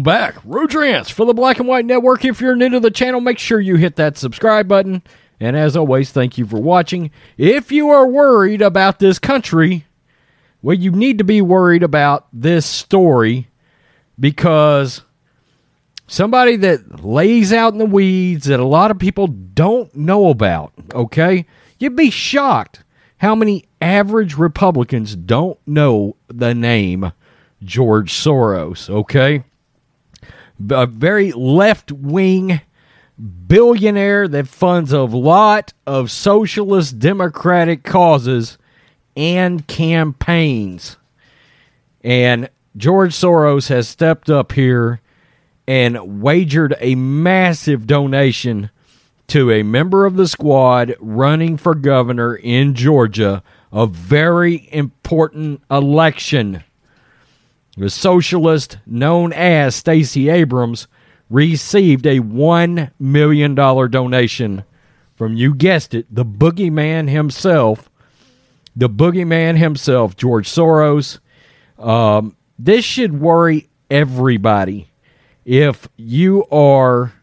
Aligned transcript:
I'm 0.00 0.04
back. 0.04 0.36
Rodrance 0.46 1.10
for 1.10 1.26
the 1.26 1.34
Black 1.34 1.58
and 1.58 1.68
White 1.68 1.84
Network. 1.84 2.24
If 2.24 2.40
you're 2.40 2.56
new 2.56 2.70
to 2.70 2.80
the 2.80 2.90
channel, 2.90 3.20
make 3.20 3.38
sure 3.38 3.60
you 3.60 3.76
hit 3.76 3.96
that 3.96 4.16
subscribe 4.16 4.66
button. 4.66 5.02
And 5.38 5.58
as 5.58 5.76
always, 5.76 6.10
thank 6.10 6.38
you 6.38 6.46
for 6.46 6.58
watching. 6.58 7.10
If 7.36 7.70
you 7.70 7.90
are 7.90 8.06
worried 8.06 8.62
about 8.62 8.98
this 8.98 9.18
country, 9.18 9.84
well, 10.62 10.74
you 10.74 10.90
need 10.90 11.18
to 11.18 11.24
be 11.24 11.42
worried 11.42 11.82
about 11.82 12.28
this 12.32 12.64
story 12.64 13.48
because 14.18 15.02
somebody 16.06 16.56
that 16.56 17.04
lays 17.04 17.52
out 17.52 17.74
in 17.74 17.78
the 17.78 17.84
weeds 17.84 18.46
that 18.46 18.58
a 18.58 18.64
lot 18.64 18.90
of 18.90 18.98
people 18.98 19.26
don't 19.26 19.94
know 19.94 20.30
about, 20.30 20.72
okay? 20.94 21.44
You'd 21.78 21.94
be 21.94 22.08
shocked 22.08 22.84
how 23.18 23.34
many 23.34 23.66
average 23.82 24.34
Republicans 24.38 25.14
don't 25.14 25.58
know 25.66 26.16
the 26.28 26.54
name 26.54 27.12
George 27.62 28.14
Soros, 28.14 28.88
okay? 28.88 29.44
A 30.68 30.86
very 30.86 31.32
left 31.32 31.90
wing 31.92 32.60
billionaire 33.46 34.28
that 34.28 34.48
funds 34.48 34.92
a 34.92 35.02
lot 35.02 35.72
of 35.86 36.10
socialist 36.10 36.98
democratic 36.98 37.82
causes 37.82 38.58
and 39.16 39.66
campaigns. 39.66 40.96
And 42.02 42.48
George 42.76 43.12
Soros 43.12 43.68
has 43.68 43.88
stepped 43.88 44.30
up 44.30 44.52
here 44.52 45.00
and 45.66 46.22
wagered 46.22 46.74
a 46.80 46.94
massive 46.94 47.86
donation 47.86 48.70
to 49.28 49.50
a 49.50 49.62
member 49.62 50.06
of 50.06 50.16
the 50.16 50.26
squad 50.26 50.96
running 50.98 51.56
for 51.56 51.74
governor 51.74 52.34
in 52.34 52.74
Georgia, 52.74 53.42
a 53.72 53.86
very 53.86 54.68
important 54.72 55.62
election. 55.70 56.64
The 57.80 57.88
socialist 57.88 58.76
known 58.84 59.32
as 59.32 59.74
Stacey 59.74 60.28
Abrams 60.28 60.86
received 61.30 62.04
a 62.04 62.20
$1 62.20 62.90
million 63.00 63.54
donation 63.54 64.64
from, 65.16 65.32
you 65.32 65.54
guessed 65.54 65.94
it, 65.94 66.14
the 66.14 66.26
boogeyman 66.26 67.08
himself. 67.08 67.88
The 68.76 68.90
boogeyman 68.90 69.56
himself, 69.56 70.14
George 70.14 70.46
Soros. 70.46 71.20
Um, 71.78 72.36
this 72.58 72.84
should 72.84 73.18
worry 73.18 73.70
everybody. 73.90 74.90
If 75.46 75.88
you 75.96 76.44
are 76.52 77.14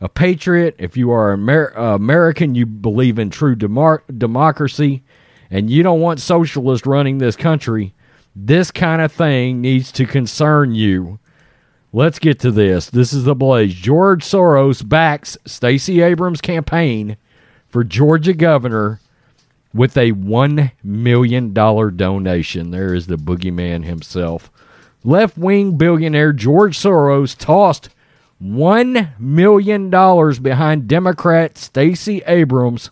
a 0.00 0.08
patriot, 0.08 0.74
if 0.80 0.96
you 0.96 1.12
are 1.12 1.34
Amer- 1.34 1.68
American, 1.68 2.56
you 2.56 2.66
believe 2.66 3.20
in 3.20 3.30
true 3.30 3.54
demar- 3.54 4.02
democracy, 4.18 5.04
and 5.52 5.70
you 5.70 5.84
don't 5.84 6.00
want 6.00 6.18
socialists 6.18 6.84
running 6.84 7.18
this 7.18 7.36
country, 7.36 7.94
this 8.46 8.70
kind 8.70 9.02
of 9.02 9.12
thing 9.12 9.60
needs 9.60 9.92
to 9.92 10.06
concern 10.06 10.74
you. 10.74 11.18
Let's 11.92 12.18
get 12.18 12.38
to 12.40 12.50
this. 12.50 12.88
This 12.88 13.12
is 13.12 13.24
the 13.24 13.34
blaze. 13.34 13.74
George 13.74 14.24
Soros 14.24 14.88
backs 14.88 15.36
Stacey 15.44 16.00
Abrams' 16.00 16.40
campaign 16.40 17.16
for 17.68 17.84
Georgia 17.84 18.32
governor 18.32 19.00
with 19.74 19.96
a 19.96 20.12
$1 20.12 20.72
million 20.82 21.52
donation. 21.52 22.70
There 22.70 22.94
is 22.94 23.06
the 23.06 23.16
boogeyman 23.16 23.84
himself. 23.84 24.50
Left 25.04 25.36
wing 25.36 25.76
billionaire 25.76 26.32
George 26.32 26.78
Soros 26.78 27.36
tossed 27.36 27.90
$1 28.42 29.18
million 29.18 29.90
behind 30.42 30.88
Democrat 30.88 31.58
Stacey 31.58 32.22
Abrams' 32.26 32.90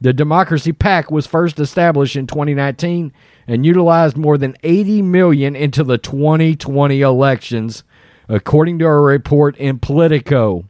The 0.00 0.14
Democracy 0.14 0.72
PAC 0.72 1.10
was 1.10 1.26
first 1.26 1.60
established 1.60 2.16
in 2.16 2.26
2019 2.26 3.12
and 3.46 3.66
utilized 3.66 4.16
more 4.16 4.38
than 4.38 4.56
80 4.62 5.02
million 5.02 5.54
into 5.54 5.84
the 5.84 5.98
2020 5.98 7.02
elections, 7.02 7.84
according 8.26 8.78
to 8.78 8.86
a 8.86 9.00
report 9.00 9.56
in 9.58 9.78
Politico. 9.78 10.64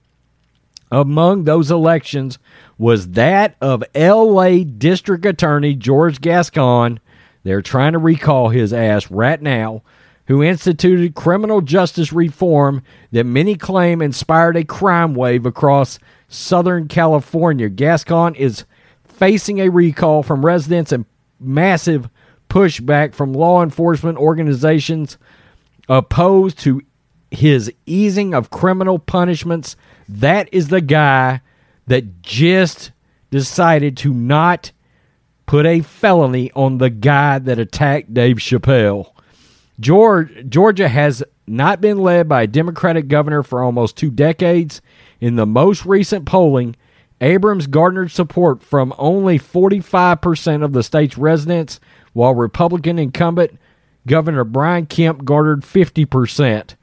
Among 0.90 1.44
those 1.44 1.70
elections 1.70 2.38
was 2.76 3.10
that 3.10 3.54
of 3.60 3.84
LA 3.94 4.64
District 4.64 5.24
Attorney 5.24 5.74
George 5.74 6.20
Gascon. 6.20 6.98
They're 7.44 7.62
trying 7.62 7.92
to 7.92 7.98
recall 7.98 8.48
his 8.48 8.72
ass 8.72 9.10
right 9.12 9.40
now, 9.40 9.82
who 10.26 10.42
instituted 10.42 11.14
criminal 11.14 11.60
justice 11.60 12.12
reform 12.12 12.82
that 13.12 13.24
many 13.24 13.54
claim 13.54 14.00
inspired 14.00 14.56
a 14.56 14.64
crime 14.64 15.14
wave 15.14 15.44
across 15.44 15.98
Southern 16.28 16.88
California. 16.88 17.68
Gascon 17.68 18.34
is 18.34 18.64
facing 19.04 19.60
a 19.60 19.68
recall 19.68 20.22
from 20.22 20.44
residents 20.44 20.92
and 20.92 21.04
massive 21.38 22.08
pushback 22.48 23.14
from 23.14 23.32
law 23.32 23.62
enforcement 23.62 24.18
organizations 24.18 25.18
opposed 25.88 26.58
to 26.60 26.80
his 27.30 27.72
easing 27.84 28.34
of 28.34 28.50
criminal 28.50 28.98
punishments. 28.98 29.76
That 30.08 30.48
is 30.52 30.68
the 30.68 30.80
guy 30.80 31.40
that 31.86 32.22
just 32.22 32.92
decided 33.30 33.96
to 33.98 34.14
not 34.14 34.72
put 35.46 35.66
a 35.66 35.80
felony 35.80 36.50
on 36.52 36.78
the 36.78 36.90
guy 36.90 37.38
that 37.38 37.58
attacked 37.58 38.14
Dave 38.14 38.36
Chappelle. 38.36 39.13
Georgia 39.80 40.88
has 40.88 41.22
not 41.46 41.80
been 41.80 41.98
led 41.98 42.28
by 42.28 42.42
a 42.42 42.46
Democratic 42.46 43.08
governor 43.08 43.42
for 43.42 43.62
almost 43.62 43.96
two 43.96 44.10
decades. 44.10 44.80
In 45.20 45.36
the 45.36 45.46
most 45.46 45.84
recent 45.84 46.26
polling, 46.26 46.76
Abrams 47.20 47.66
garnered 47.66 48.10
support 48.10 48.62
from 48.62 48.94
only 48.98 49.38
45% 49.38 50.64
of 50.64 50.72
the 50.72 50.82
state's 50.82 51.18
residents, 51.18 51.80
while 52.12 52.34
Republican 52.34 52.98
incumbent 52.98 53.58
Governor 54.06 54.44
Brian 54.44 54.86
Kemp 54.86 55.24
garnered 55.24 55.62
50%. 55.62 56.74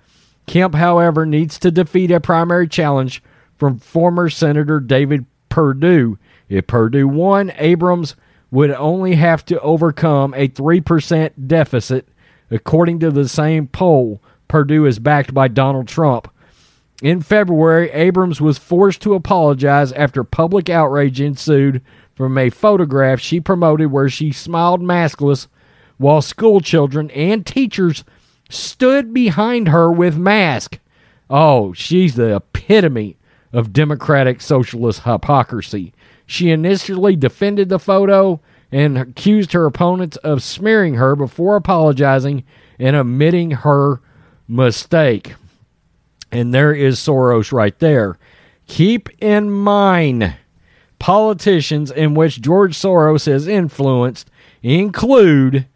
Kemp, 0.47 0.75
however, 0.75 1.25
needs 1.25 1.59
to 1.59 1.71
defeat 1.71 2.11
a 2.11 2.19
primary 2.19 2.67
challenge 2.67 3.21
from 3.57 3.77
former 3.77 4.29
Senator 4.29 4.79
David 4.79 5.25
Perdue. 5.49 6.17
If 6.49 6.67
Perdue 6.67 7.07
won, 7.07 7.53
Abrams 7.57 8.15
would 8.49 8.71
only 8.71 9.15
have 9.15 9.45
to 9.45 9.59
overcome 9.61 10.33
a 10.33 10.49
3% 10.49 11.47
deficit. 11.47 12.07
According 12.51 12.99
to 12.99 13.09
the 13.09 13.27
same 13.27 13.67
poll, 13.67 14.21
Perdue 14.47 14.85
is 14.85 14.99
backed 14.99 15.33
by 15.33 15.47
Donald 15.47 15.87
Trump. 15.87 16.29
In 17.01 17.21
February, 17.21 17.89
Abrams 17.91 18.41
was 18.41 18.57
forced 18.57 19.01
to 19.01 19.15
apologize 19.15 19.91
after 19.93 20.23
public 20.23 20.69
outrage 20.69 21.19
ensued 21.19 21.81
from 22.13 22.37
a 22.37 22.49
photograph 22.49 23.19
she 23.19 23.39
promoted 23.39 23.91
where 23.91 24.09
she 24.09 24.31
smiled 24.31 24.81
maskless 24.81 25.47
while 25.97 26.21
school 26.21 26.59
children 26.59 27.09
and 27.11 27.45
teachers 27.45 28.03
stood 28.49 29.13
behind 29.13 29.69
her 29.69 29.91
with 29.91 30.17
masks. 30.17 30.77
Oh, 31.29 31.73
she's 31.73 32.15
the 32.15 32.35
epitome 32.35 33.17
of 33.53 33.73
democratic 33.73 34.41
socialist 34.41 35.03
hypocrisy. 35.03 35.93
She 36.25 36.51
initially 36.51 37.15
defended 37.15 37.69
the 37.69 37.79
photo 37.79 38.41
and 38.71 38.97
accused 38.97 39.53
her 39.53 39.65
opponents 39.65 40.17
of 40.17 40.41
smearing 40.41 40.95
her 40.95 41.15
before 41.15 41.55
apologizing 41.55 42.43
and 42.79 42.95
admitting 42.95 43.51
her 43.51 44.01
mistake. 44.47 45.35
And 46.31 46.53
there 46.53 46.73
is 46.73 46.99
Soros 46.99 47.51
right 47.51 47.77
there. 47.79 48.17
Keep 48.67 49.09
in 49.21 49.51
mind 49.51 50.35
politicians 50.99 51.91
in 51.91 52.13
which 52.13 52.41
George 52.41 52.77
Soros 52.77 53.25
has 53.25 53.47
influenced 53.47 54.29
include 54.61 55.67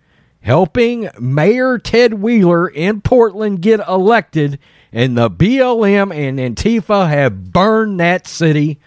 helping 0.41 1.09
Mayor 1.19 1.79
Ted 1.79 2.13
Wheeler 2.13 2.67
in 2.67 3.01
Portland 3.01 3.61
get 3.61 3.79
elected, 3.87 4.59
and 4.91 5.17
the 5.17 5.29
BLM 5.29 6.13
and 6.15 6.37
Antifa 6.37 7.09
have 7.09 7.51
burned 7.51 7.99
that 7.99 8.27
city 8.27 8.79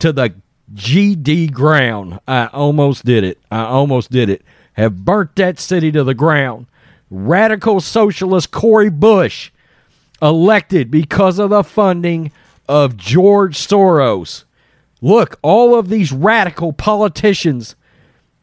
to 0.00 0.12
the 0.12 0.34
GD 0.72 1.52
ground. 1.52 2.20
I 2.26 2.46
almost 2.46 3.04
did 3.04 3.24
it. 3.24 3.38
I 3.50 3.64
almost 3.64 4.10
did 4.10 4.30
it. 4.30 4.42
Have 4.74 5.04
burnt 5.04 5.36
that 5.36 5.58
city 5.58 5.92
to 5.92 6.04
the 6.04 6.14
ground. 6.14 6.66
Radical 7.10 7.80
socialist 7.80 8.50
Cori 8.50 8.90
Bush 8.90 9.50
elected 10.22 10.90
because 10.90 11.38
of 11.38 11.50
the 11.50 11.62
funding 11.62 12.32
of 12.68 12.96
George 12.96 13.56
Soros. 13.56 14.44
Look, 15.00 15.38
all 15.42 15.78
of 15.78 15.88
these 15.88 16.12
radical 16.12 16.72
politicians 16.72 17.76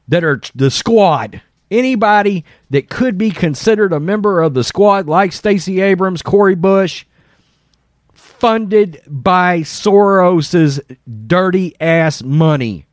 that 0.07 0.23
are 0.23 0.39
the 0.53 0.69
squad, 0.69 1.41
anybody 1.71 2.45
that 2.69 2.89
could 2.89 3.17
be 3.17 3.31
considered 3.31 3.91
a 3.91 3.99
member 3.99 4.41
of 4.41 4.53
the 4.53 4.63
squad, 4.63 5.07
like 5.07 5.31
Stacey 5.33 5.81
Abrams, 5.81 6.21
Cori 6.21 6.55
Bush, 6.55 7.05
funded 8.41 8.99
by 9.05 9.59
Soros's 9.59 10.81
dirty 11.27 11.79
ass 11.79 12.23
money. 12.23 12.87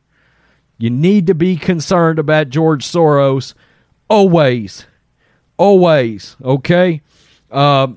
You 0.77 0.91
need 0.91 1.25
to 1.25 1.33
be 1.33 1.57
concerned 1.57 2.19
about 2.19 2.49
George 2.49 2.85
Soros 2.85 3.55
always. 4.07 4.85
Always. 5.57 6.35
Okay? 6.43 7.01
Uh, 7.49 7.87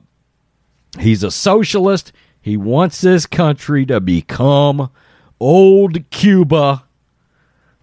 he's 0.99 1.23
a 1.23 1.31
socialist. 1.31 2.15
He 2.41 2.57
wants 2.57 3.03
this 3.03 3.27
country 3.27 3.85
to 3.85 4.01
become 4.01 4.91
old 5.39 6.09
Cuba, 6.09 6.85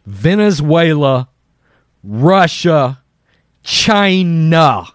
Venezuela, 0.07 1.29
Russia, 2.03 3.03
China. 3.61 4.87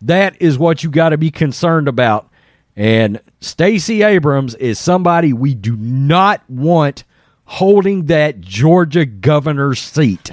That 0.00 0.40
is 0.40 0.58
what 0.58 0.82
you 0.82 0.90
got 0.90 1.10
to 1.10 1.18
be 1.18 1.30
concerned 1.30 1.86
about. 1.86 2.30
And 2.74 3.20
Stacey 3.40 4.02
Abrams 4.02 4.54
is 4.56 4.78
somebody 4.78 5.32
we 5.32 5.54
do 5.54 5.74
not 5.76 6.42
want 6.48 7.04
holding 7.46 8.06
that 8.06 8.40
Georgia 8.40 9.06
governor's 9.06 9.80
seat. 9.80 10.32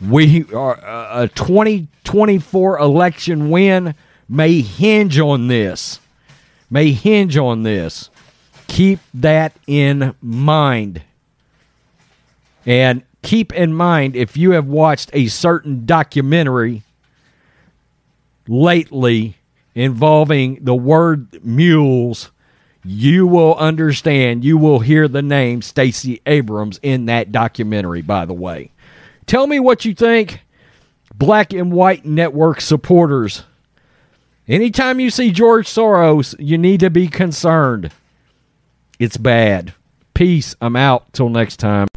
We 0.00 0.44
are 0.52 0.78
uh, 0.84 1.24
a 1.24 1.28
2024 1.28 2.78
election 2.78 3.50
win 3.50 3.94
may 4.28 4.60
hinge 4.60 5.18
on 5.18 5.48
this. 5.48 6.00
May 6.70 6.92
hinge 6.92 7.36
on 7.36 7.64
this. 7.64 8.10
Keep 8.68 9.00
that 9.14 9.52
in 9.66 10.14
mind. 10.22 11.02
And 12.64 13.02
keep 13.22 13.52
in 13.52 13.74
mind 13.74 14.14
if 14.16 14.36
you 14.36 14.52
have 14.52 14.66
watched 14.66 15.10
a 15.12 15.26
certain 15.26 15.86
documentary 15.86 16.82
lately 18.46 19.36
involving 19.76 20.64
the 20.64 20.74
word 20.74 21.44
mules, 21.44 22.32
you 22.82 23.26
will 23.26 23.54
understand, 23.56 24.44
you 24.44 24.56
will 24.56 24.80
hear 24.80 25.06
the 25.06 25.22
name 25.22 25.62
Stacey 25.62 26.20
Abrams 26.26 26.80
in 26.82 27.06
that 27.06 27.30
documentary, 27.30 28.02
by 28.02 28.24
the 28.24 28.34
way. 28.34 28.72
Tell 29.26 29.46
me 29.46 29.60
what 29.60 29.84
you 29.84 29.94
think, 29.94 30.40
Black 31.14 31.52
and 31.52 31.70
White 31.70 32.04
Network 32.04 32.60
supporters. 32.60 33.44
Anytime 34.48 34.98
you 34.98 35.10
see 35.10 35.30
George 35.30 35.66
Soros, 35.66 36.34
you 36.38 36.56
need 36.56 36.80
to 36.80 36.90
be 36.90 37.08
concerned. 37.08 37.92
It's 38.98 39.16
bad. 39.16 39.74
Peace. 40.14 40.54
I'm 40.60 40.76
out. 40.76 41.12
Till 41.12 41.28
next 41.28 41.58
time. 41.58 41.88